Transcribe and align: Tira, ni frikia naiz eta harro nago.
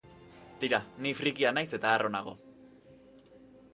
Tira, 0.61 0.79
ni 1.05 1.11
frikia 1.19 1.51
naiz 1.57 1.67
eta 1.79 1.91
harro 1.93 2.13
nago. 2.17 2.35